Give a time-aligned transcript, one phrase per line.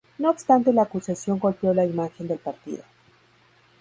[0.17, 2.83] No obstante la acusación golpeó la imagen del partido.